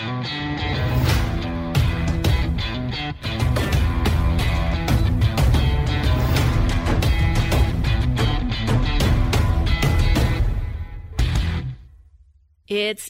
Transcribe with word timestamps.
It's 0.00 0.28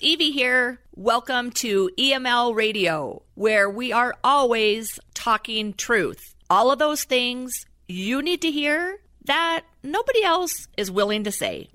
Evie 0.00 0.30
here. 0.30 0.80
Welcome 0.94 1.50
to 1.50 1.90
EML 1.98 2.54
Radio, 2.54 3.20
where 3.34 3.68
we 3.68 3.92
are 3.92 4.14
always 4.24 4.98
talking 5.12 5.74
truth. 5.74 6.34
All 6.48 6.70
of 6.70 6.78
those 6.78 7.04
things 7.04 7.66
you 7.86 8.22
need 8.22 8.40
to 8.40 8.50
hear 8.50 8.96
that 9.26 9.66
nobody 9.82 10.24
else 10.24 10.66
is 10.78 10.90
willing 10.90 11.24
to 11.24 11.32
say. 11.32 11.68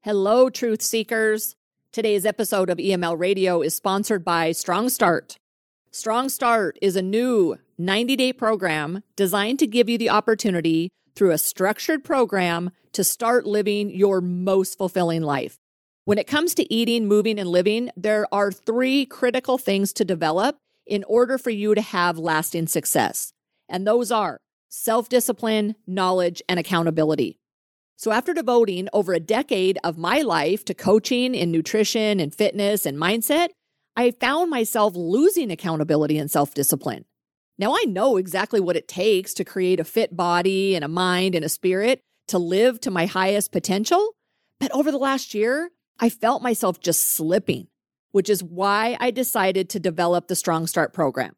Hello, 0.00 0.50
truth 0.50 0.82
seekers. 0.82 1.54
Today's 1.96 2.26
episode 2.26 2.68
of 2.68 2.76
EML 2.76 3.18
Radio 3.18 3.62
is 3.62 3.74
sponsored 3.74 4.22
by 4.22 4.52
Strong 4.52 4.90
Start. 4.90 5.38
Strong 5.92 6.28
Start 6.28 6.78
is 6.82 6.94
a 6.94 7.00
new 7.00 7.56
90 7.78 8.16
day 8.16 8.34
program 8.34 9.02
designed 9.16 9.58
to 9.60 9.66
give 9.66 9.88
you 9.88 9.96
the 9.96 10.10
opportunity 10.10 10.90
through 11.14 11.30
a 11.30 11.38
structured 11.38 12.04
program 12.04 12.70
to 12.92 13.02
start 13.02 13.46
living 13.46 13.88
your 13.88 14.20
most 14.20 14.76
fulfilling 14.76 15.22
life. 15.22 15.56
When 16.04 16.18
it 16.18 16.26
comes 16.26 16.54
to 16.56 16.70
eating, 16.70 17.08
moving, 17.08 17.38
and 17.38 17.48
living, 17.48 17.88
there 17.96 18.26
are 18.30 18.52
three 18.52 19.06
critical 19.06 19.56
things 19.56 19.94
to 19.94 20.04
develop 20.04 20.58
in 20.84 21.02
order 21.04 21.38
for 21.38 21.48
you 21.48 21.74
to 21.74 21.80
have 21.80 22.18
lasting 22.18 22.66
success. 22.66 23.32
And 23.70 23.86
those 23.86 24.12
are 24.12 24.36
self 24.68 25.08
discipline, 25.08 25.76
knowledge, 25.86 26.42
and 26.46 26.60
accountability. 26.60 27.38
So, 27.98 28.12
after 28.12 28.34
devoting 28.34 28.88
over 28.92 29.14
a 29.14 29.20
decade 29.20 29.78
of 29.82 29.96
my 29.96 30.20
life 30.20 30.64
to 30.66 30.74
coaching 30.74 31.34
in 31.34 31.50
nutrition 31.50 32.20
and 32.20 32.34
fitness 32.34 32.84
and 32.84 32.98
mindset, 32.98 33.48
I 33.96 34.10
found 34.10 34.50
myself 34.50 34.94
losing 34.94 35.50
accountability 35.50 36.18
and 36.18 36.30
self 36.30 36.52
discipline. 36.52 37.06
Now, 37.58 37.72
I 37.72 37.84
know 37.86 38.18
exactly 38.18 38.60
what 38.60 38.76
it 38.76 38.86
takes 38.86 39.32
to 39.34 39.44
create 39.44 39.80
a 39.80 39.84
fit 39.84 40.14
body 40.14 40.74
and 40.74 40.84
a 40.84 40.88
mind 40.88 41.34
and 41.34 41.44
a 41.44 41.48
spirit 41.48 42.00
to 42.28 42.38
live 42.38 42.80
to 42.80 42.90
my 42.90 43.06
highest 43.06 43.50
potential. 43.50 44.14
But 44.60 44.72
over 44.72 44.90
the 44.90 44.98
last 44.98 45.32
year, 45.32 45.70
I 45.98 46.10
felt 46.10 46.42
myself 46.42 46.80
just 46.80 47.02
slipping, 47.02 47.68
which 48.10 48.28
is 48.28 48.44
why 48.44 48.98
I 49.00 49.10
decided 49.10 49.70
to 49.70 49.80
develop 49.80 50.28
the 50.28 50.36
Strong 50.36 50.66
Start 50.66 50.92
program. 50.92 51.34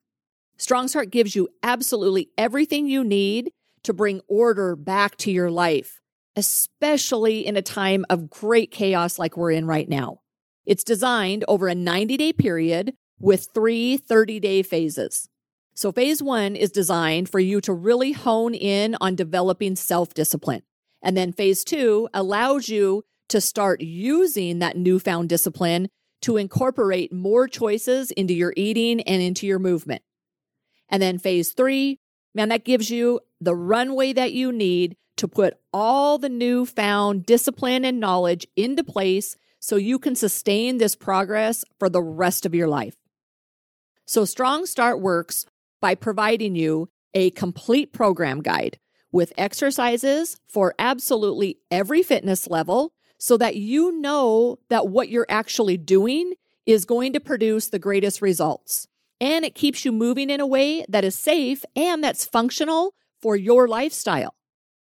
Strong 0.57 0.89
Start 0.89 1.11
gives 1.11 1.37
you 1.37 1.49
absolutely 1.63 2.31
everything 2.37 2.89
you 2.89 3.05
need 3.05 3.53
to 3.85 3.93
bring 3.93 4.21
order 4.27 4.75
back 4.75 5.17
to 5.19 5.31
your 5.31 5.53
life, 5.53 6.01
especially 6.39 7.45
in 7.45 7.57
a 7.57 7.63
time 7.63 8.07
of 8.09 8.31
great 8.31 8.71
chaos 8.71 9.19
like 9.19 9.37
we're 9.37 9.51
in 9.51 9.67
right 9.67 9.89
now. 9.89 10.21
It's 10.65 10.85
designed 10.85 11.45
over 11.49 11.67
a 11.67 11.75
90 11.75 12.17
day 12.17 12.33
period 12.33 12.95
with 13.19 13.49
three 13.53 13.97
30 13.97 14.39
day 14.39 14.63
phases. 14.63 15.29
So, 15.75 15.91
phase 15.91 16.23
one 16.23 16.55
is 16.55 16.71
designed 16.71 17.29
for 17.29 17.41
you 17.41 17.61
to 17.63 17.73
really 17.73 18.13
hone 18.13 18.55
in 18.55 18.97
on 19.01 19.17
developing 19.17 19.75
self 19.75 20.15
discipline. 20.15 20.63
And 21.03 21.17
then 21.17 21.33
phase 21.33 21.65
two 21.65 22.09
allows 22.15 22.69
you 22.69 23.05
to 23.31 23.41
start 23.41 23.81
using 23.81 24.61
that 24.61 24.77
newfound 24.77 25.29
discipline 25.29 25.89
to 26.23 26.37
incorporate 26.37 27.13
more 27.13 27.49
choices 27.49 28.13
into 28.13 28.33
your 28.33 28.55
eating 28.57 29.01
and 29.03 29.21
into 29.21 29.45
your 29.45 29.59
movement. 29.59 30.03
And 30.89 31.03
then 31.03 31.19
phase 31.19 31.53
three, 31.53 31.99
man, 32.33 32.49
that 32.51 32.65
gives 32.65 32.91
you 32.91 33.21
the 33.41 33.57
runway 33.57 34.13
that 34.13 34.33
you 34.33 34.53
need 34.53 34.97
to 35.19 35.29
put 35.29 35.55
all 35.73 36.19
the 36.19 36.29
newfound 36.29 37.27
discipline 37.27 37.85
and 37.85 38.01
knowledge 38.01 38.47
into 38.57 38.83
place 38.83 39.37
so 39.61 39.77
you 39.77 39.99
can 39.99 40.15
sustain 40.15 40.79
this 40.79 40.95
progress 40.95 41.65
for 41.79 41.89
the 41.89 42.03
rest 42.03 42.47
of 42.47 42.55
your 42.55 42.69
life. 42.69 42.97
So, 44.07 44.25
Strong 44.25 44.67
Start 44.67 45.01
works 45.01 45.45
by 45.81 45.95
providing 45.95 46.55
you 46.55 46.89
a 47.15 47.31
complete 47.31 47.93
program 47.93 48.41
guide 48.41 48.79
with 49.11 49.33
exercises 49.37 50.39
for 50.49 50.75
absolutely 50.79 51.59
every 51.71 52.03
fitness 52.03 52.49
level 52.49 52.93
so 53.19 53.37
that 53.37 53.57
you 53.57 53.93
know 54.01 54.59
that 54.69 54.89
what 54.89 55.09
you're 55.09 55.27
actually 55.29 55.77
doing 55.77 56.35
is 56.67 56.85
going 56.85 57.13
to 57.15 57.21
produce 57.21 57.69
the 57.69 57.79
greatest 57.79 58.23
results. 58.23 58.87
And 59.21 59.45
it 59.45 59.55
keeps 59.55 59.85
you 59.85 59.91
moving 59.91 60.31
in 60.31 60.41
a 60.41 60.47
way 60.47 60.85
that 60.89 61.05
is 61.05 61.17
safe 61.17 61.65
and 61.75 62.05
that's 62.05 62.25
functional 62.25 62.95
for 63.21 63.35
your 63.35 63.67
lifestyle. 63.67 64.38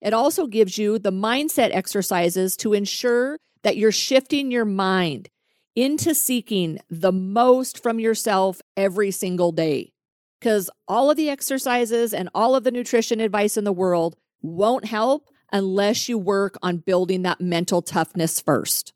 It 0.03 0.14
also 0.14 0.47
gives 0.47 0.78
you 0.78 1.00
the 1.00 1.14
mindset 1.14 1.74
exercises 1.74 2.58
to 2.58 2.74
ensure 2.74 3.38
that 3.64 3.78
you're 3.78 3.94
shifting 3.94 4.52
your 4.52 4.66
mind 4.66 5.30
into 5.75 6.14
seeking 6.14 6.80
the 6.90 7.14
most 7.14 7.81
from 7.81 8.00
yourself 8.00 8.62
every 8.75 9.12
single 9.12 9.53
day. 9.53 9.94
Because 10.40 10.69
all 10.90 11.09
of 11.09 11.16
the 11.16 11.30
exercises 11.30 12.14
and 12.14 12.30
all 12.36 12.53
of 12.53 12.66
the 12.66 12.72
nutrition 12.72 13.22
advice 13.22 13.56
in 13.56 13.64
the 13.64 13.72
world 13.72 14.18
won't 14.41 14.84
help 14.84 15.30
unless 15.53 16.09
you 16.09 16.18
work 16.18 16.58
on 16.62 16.78
building 16.78 17.22
that 17.22 17.40
mental 17.40 17.81
toughness 17.81 18.41
first. 18.41 18.91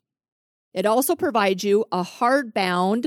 It 0.74 0.84
also 0.84 1.16
provides 1.16 1.64
you 1.64 1.86
a 1.90 2.02
hardbound 2.04 3.06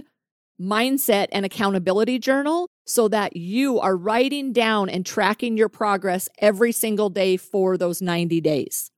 mindset 0.60 1.28
and 1.32 1.46
accountability 1.46 2.18
journal 2.18 2.68
so 2.91 3.07
that 3.07 3.38
you 3.38 3.79
are 3.79 3.96
writing 3.96 4.52
down 4.52 4.90
and 4.90 5.06
tracking 5.06 5.56
your 5.56 5.69
progress 5.69 6.28
every 6.40 6.74
single 6.74 7.09
day 7.09 7.38
for 7.38 7.78
those 7.78 8.02
90 8.02 8.41
days. 8.41 8.91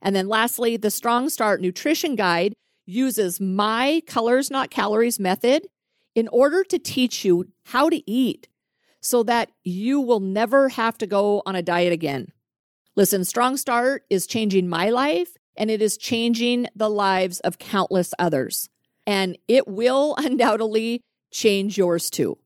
And 0.00 0.14
then 0.14 0.28
lastly, 0.28 0.76
the 0.76 0.90
Strong 0.90 1.30
Start 1.30 1.60
Nutrition 1.60 2.14
Guide 2.14 2.54
uses 2.86 3.40
my 3.40 4.02
colors, 4.06 4.50
not 4.50 4.70
calories 4.70 5.18
method 5.18 5.66
in 6.14 6.28
order 6.28 6.62
to 6.64 6.78
teach 6.78 7.24
you 7.24 7.46
how 7.66 7.88
to 7.88 8.08
eat 8.08 8.46
so 9.00 9.22
that 9.24 9.50
you 9.64 10.00
will 10.00 10.20
never 10.20 10.68
have 10.68 10.96
to 10.98 11.06
go 11.06 11.42
on 11.44 11.56
a 11.56 11.62
diet 11.62 11.92
again. 11.92 12.32
Listen, 12.94 13.24
Strong 13.24 13.56
Start 13.56 14.04
is 14.10 14.26
changing 14.26 14.68
my 14.68 14.90
life 14.90 15.36
and 15.56 15.70
it 15.70 15.82
is 15.82 15.96
changing 15.96 16.68
the 16.76 16.88
lives 16.88 17.40
of 17.40 17.58
countless 17.58 18.14
others. 18.18 18.68
And 19.06 19.36
it 19.48 19.66
will 19.66 20.14
undoubtedly 20.18 21.02
change 21.32 21.76
yours 21.76 22.10
too. 22.10 22.38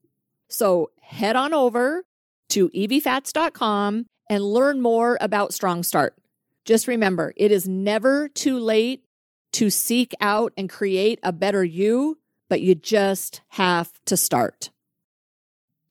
So 0.48 0.91
head 1.04 1.37
on 1.37 1.53
over 1.53 2.04
to 2.50 2.69
eviefats.com 2.70 4.06
and 4.31 4.44
learn 4.44 4.81
more 4.81 5.19
about 5.20 5.53
Strong 5.53 5.82
Start. 5.82 6.16
Just 6.65 6.88
remember, 6.88 7.34
it 7.37 7.53
is 7.53 7.69
never 7.69 8.28
too 8.28 8.59
late 8.59 9.04
to 9.53 9.70
seek 9.70 10.15
out 10.20 10.53
and 10.56 10.69
create 10.69 11.20
a 11.22 11.32
better 11.32 11.62
you, 11.62 12.19
but 12.48 12.60
you 12.60 12.75
just 12.75 13.42
have 13.48 13.92
to 14.06 14.16
start. 14.16 14.70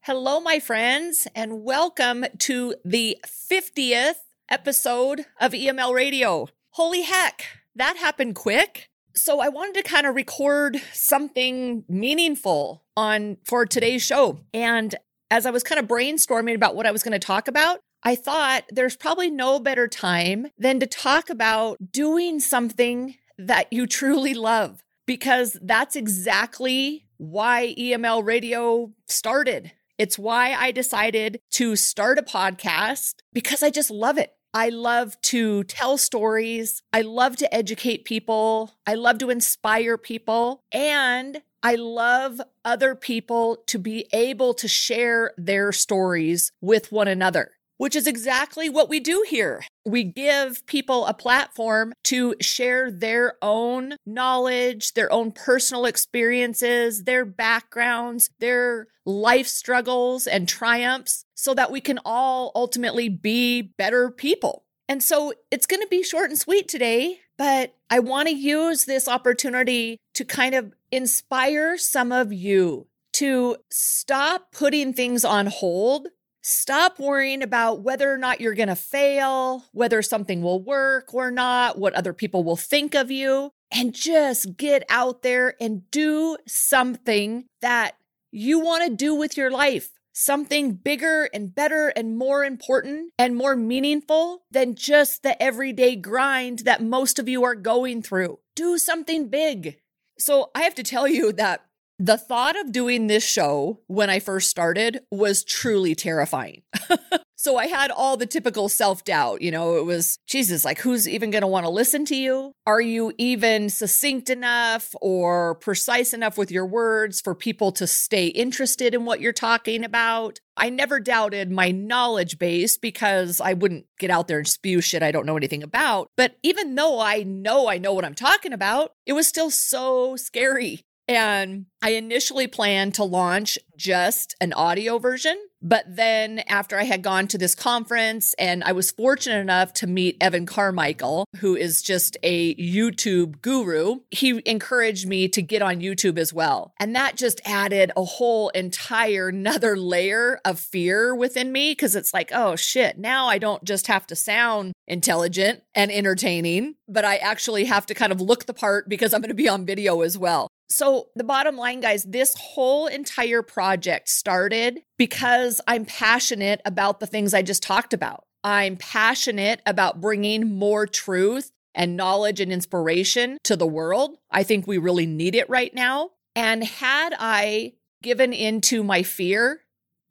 Hello, 0.02 0.42
my 0.42 0.60
friends, 0.60 1.28
and 1.36 1.64
welcome 1.64 2.26
to 2.40 2.76
the 2.84 3.18
50th 3.26 4.16
episode 4.50 5.26
of 5.40 5.54
EML 5.54 5.94
Radio. 5.94 6.48
Holy 6.72 7.04
heck, 7.04 7.46
that 7.76 7.98
happened 7.98 8.36
quick. 8.36 8.90
So 9.16 9.40
I 9.40 9.50
wanted 9.50 9.76
to 9.76 9.84
kind 9.84 10.08
of 10.08 10.16
record 10.16 10.82
something 10.92 11.84
meaningful 11.88 12.84
on 12.98 13.38
for 13.46 13.66
today's 13.66 14.02
show. 14.02 14.40
And 14.54 14.96
as 15.30 15.46
I 15.46 15.52
was 15.52 15.64
kind 15.64 15.80
of 15.80 15.88
brainstorming 15.88 16.56
about 16.56 16.76
what 16.76 16.86
I 16.86 16.92
was 16.92 17.04
going 17.04 17.14
to 17.14 17.20
talk 17.20 17.48
about, 17.48 17.80
I 18.04 18.16
thought 18.16 18.66
there's 18.70 18.98
probably 18.98 19.30
no 19.30 19.60
better 19.60 19.88
time 19.88 20.48
than 20.58 20.80
to 20.80 20.88
talk 20.88 21.30
about 21.30 21.92
doing 21.92 22.40
something 22.40 23.16
that 23.38 23.72
you 23.72 23.88
truly 23.88 24.34
love 24.34 24.84
because 25.06 25.58
that's 25.62 25.96
exactly 25.96 27.06
why 27.18 27.74
EML 27.78 28.26
radio 28.26 28.92
started. 29.08 29.72
It's 29.98 30.20
why 30.20 30.54
I 30.54 30.72
decided 30.72 31.40
to 31.52 31.76
start 31.76 32.20
a 32.20 32.24
podcast 32.24 33.16
because 33.32 33.64
I 33.64 33.70
just 33.70 33.90
love 33.90 34.18
it. 34.18 34.34
I 34.54 34.70
love 34.70 35.20
to 35.22 35.64
tell 35.64 35.98
stories. 35.98 36.84
I 36.94 37.02
love 37.02 37.38
to 37.38 37.54
educate 37.54 38.06
people. 38.06 38.72
I 38.86 38.94
love 38.94 39.18
to 39.20 39.32
inspire 39.32 39.98
people. 39.98 40.62
And 40.72 41.42
I 41.64 41.76
love 41.76 42.40
other 42.64 42.94
people 42.94 43.64
to 43.68 43.80
be 43.80 44.08
able 44.14 44.54
to 44.56 44.68
share 44.68 45.32
their 45.38 45.72
stories 45.72 46.52
with 46.62 46.92
one 46.92 47.08
another 47.08 47.52
which 47.78 47.96
is 47.98 48.08
exactly 48.08 48.70
what 48.70 48.88
we 48.88 49.00
do 49.02 49.26
here. 49.28 49.62
We 49.86 50.06
give 50.06 50.66
people 50.68 51.06
a 51.06 51.14
platform 51.14 51.92
to 52.06 52.36
share 52.40 52.90
their 52.90 53.34
own 53.42 53.98
knowledge, 54.06 54.94
their 54.94 55.12
own 55.12 55.34
personal 55.34 55.86
experiences, 55.86 57.04
their 57.04 57.26
backgrounds, 57.26 58.30
their 58.40 58.88
life 59.06 59.48
struggles 59.48 60.28
and 60.28 60.48
triumphs, 60.48 61.26
so 61.44 61.54
that 61.54 61.72
we 61.72 61.82
can 61.82 62.00
all 62.06 62.52
ultimately 62.56 63.10
be 63.10 63.62
better 63.62 64.10
people. 64.10 64.64
And 64.88 65.04
so 65.04 65.34
it's 65.52 65.66
going 65.66 65.82
to 65.82 65.88
be 65.88 66.04
short 66.04 66.30
and 66.30 66.40
sweet 66.40 66.68
today, 66.68 67.20
but 67.38 67.76
I 67.90 68.00
want 68.00 68.30
to 68.30 68.36
use 68.36 68.86
this 68.86 69.08
opportunity 69.08 69.98
to 70.14 70.24
kind 70.24 70.56
of 70.56 70.74
inspire 70.92 71.78
some 71.78 72.12
of 72.12 72.32
you 72.32 72.88
to 73.14 73.58
stop 73.70 74.52
putting 74.52 74.94
things 74.94 75.26
on 75.26 75.48
hold 75.48 76.08
Stop 76.46 77.00
worrying 77.00 77.42
about 77.42 77.84
whether 77.84 78.14
or 78.14 78.18
not 78.18 78.42
you're 78.42 78.54
going 78.54 78.68
to 78.68 78.76
fail, 78.76 79.64
whether 79.72 80.02
something 80.02 80.42
will 80.42 80.62
work 80.62 81.14
or 81.14 81.32
not, 81.32 81.80
what 81.80 81.94
other 81.94 82.12
people 82.12 82.44
will 82.44 82.58
think 82.58 82.94
of 82.94 83.10
you, 83.10 83.50
and 83.72 83.94
just 83.94 84.58
get 84.58 84.84
out 84.90 85.22
there 85.22 85.56
and 85.62 85.90
do 85.90 86.36
something 86.46 87.46
that 87.62 87.96
you 88.30 88.60
want 88.60 88.84
to 88.84 88.94
do 88.94 89.16
with 89.16 89.38
your 89.38 89.52
life. 89.52 89.90
Something 90.16 90.74
bigger 90.74 91.28
and 91.34 91.56
better 91.56 91.88
and 91.96 92.16
more 92.16 92.46
important 92.46 93.12
and 93.18 93.36
more 93.36 93.56
meaningful 93.56 94.44
than 94.52 94.76
just 94.76 95.24
the 95.24 95.42
everyday 95.42 95.96
grind 95.96 96.60
that 96.60 96.84
most 96.84 97.18
of 97.18 97.28
you 97.28 97.44
are 97.44 97.56
going 97.56 98.04
through. 98.04 98.38
Do 98.56 98.78
something 98.78 99.30
big. 99.30 99.78
So 100.20 100.52
I 100.54 100.62
have 100.62 100.76
to 100.76 100.84
tell 100.84 101.08
you 101.08 101.34
that 101.34 101.66
the 101.98 102.18
thought 102.20 102.60
of 102.60 102.72
doing 102.72 103.08
this 103.08 103.28
show 103.28 103.80
when 103.88 104.12
I 104.12 104.20
first 104.20 104.52
started 104.52 105.02
was 105.10 105.44
truly 105.44 105.96
terrifying. 105.96 106.62
so 107.44 107.58
I 107.58 107.68
had 107.68 107.92
all 107.92 108.16
the 108.16 108.26
typical 108.26 108.70
self 108.70 109.04
doubt. 109.04 109.42
You 109.42 109.52
know, 109.52 109.76
it 109.76 109.84
was, 109.86 110.18
Jesus, 110.28 110.64
like, 110.64 110.80
who's 110.80 111.10
even 111.10 111.30
going 111.30 111.42
to 111.42 111.48
want 111.48 111.66
to 111.66 111.70
listen 111.70 112.06
to 112.06 112.16
you? 112.16 112.54
Are 112.66 112.80
you 112.80 113.12
even 113.18 113.70
succinct 113.70 114.30
enough 114.30 114.96
or 115.02 115.56
precise 115.56 116.14
enough 116.14 116.38
with 116.38 116.52
your 116.52 116.66
words 116.66 117.20
for 117.20 117.36
people 117.36 117.74
to 117.74 117.86
stay 117.86 118.28
interested 118.28 118.96
in 118.96 119.04
what 119.04 119.20
you're 119.20 119.34
talking 119.34 119.84
about? 119.84 120.40
I 120.56 120.70
never 120.70 121.02
doubted 121.02 121.52
my 121.52 121.72
knowledge 121.72 122.40
base 122.40 122.78
because 122.78 123.42
I 123.42 123.54
wouldn't 123.54 123.88
get 124.00 124.10
out 124.10 124.30
there 124.30 124.38
and 124.38 124.48
spew 124.48 124.80
shit 124.80 125.04
I 125.04 125.12
don't 125.12 125.26
know 125.26 125.36
anything 125.36 125.64
about. 125.64 126.12
But 126.16 126.38
even 126.44 126.76
though 126.76 127.02
I 127.02 127.24
know 127.24 127.68
I 127.68 127.78
know 127.78 127.92
what 127.92 128.06
I'm 128.06 128.16
talking 128.16 128.54
about, 128.54 128.94
it 129.06 129.14
was 129.14 129.28
still 129.28 129.52
so 129.52 130.16
scary. 130.16 130.86
And 131.08 131.66
I 131.82 131.92
initially 131.92 132.48
planned 132.48 132.94
to 132.96 133.04
launch 133.04 133.60
just 133.76 134.36
an 134.40 134.54
audio 134.54 135.00
version. 135.00 135.38
But 135.64 135.86
then 135.88 136.40
after 136.40 136.78
I 136.78 136.84
had 136.84 137.02
gone 137.02 137.28
to 137.30 137.38
this 137.38 137.56
conference 137.56 138.34
and 138.36 138.64
I 138.66 138.74
was 138.74 138.92
fortunate 138.92 139.40
enough 139.40 139.72
to 139.76 139.88
meet 139.88 140.18
Evan 140.20 140.46
Carmichael, 140.46 141.26
who 141.38 141.56
is 141.56 141.82
just 141.82 142.18
a 142.22 142.54
YouTube 142.56 143.42
guru, 143.42 144.02
he 144.12 144.42
encouraged 144.46 145.08
me 145.08 145.30
to 145.30 145.42
get 145.42 145.62
on 145.62 145.80
YouTube 145.80 146.18
as 146.18 146.34
well. 146.34 146.74
And 146.80 146.96
that 146.96 147.16
just 147.16 147.40
added 147.46 147.92
a 147.96 148.04
whole 148.04 148.50
entire 148.50 149.30
another 149.30 149.78
layer 149.78 150.40
of 150.46 150.60
fear 150.60 151.16
within 151.16 151.52
me 151.52 151.72
because 151.72 151.96
it's 151.96 152.14
like, 152.14 152.32
oh 152.34 152.56
shit, 152.56 152.98
now 152.98 153.28
I 153.28 153.38
don't 153.38 153.64
just 153.64 153.88
have 153.88 154.06
to 154.08 154.16
sound 154.16 154.74
intelligent 154.88 155.64
and 155.74 155.92
entertaining, 155.92 156.76
but 156.88 157.06
I 157.06 157.18
actually 157.18 157.66
have 157.66 157.86
to 157.88 157.94
kind 157.94 158.12
of 158.12 158.20
look 158.20 158.46
the 158.46 158.54
part 158.54 158.90
because 158.90 159.14
I'm 159.14 159.22
going 159.22 159.30
to 159.30 159.34
be 159.34 159.50
on 159.50 159.66
video 159.66 160.02
as 160.02 160.18
well. 160.18 160.50
So, 160.70 161.10
the 161.16 161.24
bottom 161.24 161.56
line, 161.56 161.82
guys, 161.82 162.04
this 162.04 162.36
whole 162.36 162.88
entire 162.88 163.42
project 163.42 164.10
started 164.10 164.82
because 164.98 165.62
I'm 165.68 165.86
passionate 165.86 166.62
about 166.66 167.00
the 167.00 167.08
things 167.08 167.34
I 167.34 167.42
just 167.42 167.62
talked 167.62 167.94
about. 167.94 168.26
I'm 168.44 168.78
passionate 168.78 169.62
about 169.66 170.02
bringing 170.02 170.58
more 170.58 170.88
truth 170.88 171.52
and 171.76 171.96
knowledge 171.98 172.40
and 172.40 172.52
inspiration 172.52 173.38
to 173.44 173.56
the 173.56 173.68
world. 173.68 174.18
I 174.32 174.44
think 174.44 174.68
we 174.68 174.78
really 174.78 175.06
need 175.06 175.36
it 175.36 175.50
right 175.50 175.74
now. 175.74 176.12
And 176.36 176.64
had 176.64 177.14
I 177.18 177.74
given 178.02 178.34
into 178.34 178.84
my 178.84 179.04
fear, 179.04 179.62